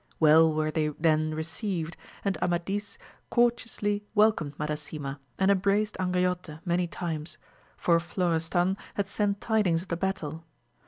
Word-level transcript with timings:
Well 0.19 0.51
were 0.51 0.71
they 0.71 0.87
then 0.87 1.35
received, 1.35 1.95
and 2.25 2.35
Amadis 2.41 2.97
courteously 3.29 4.03
welcomed 4.15 4.57
Madasima, 4.57 5.19
and 5.37 5.51
embraced 5.51 5.95
Angriote 5.99 6.59
many 6.65 6.87
times, 6.87 7.37
for 7.77 7.99
Florestan 7.99 8.77
had 8.95 9.07
sent 9.07 9.41
tidings 9.41 9.83
of 9.83 9.89
the 9.89 9.97
battle. 9.97 10.43